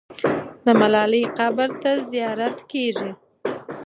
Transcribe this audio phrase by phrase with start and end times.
[0.65, 3.11] د ملالۍ قبر ته زیارت کېږي.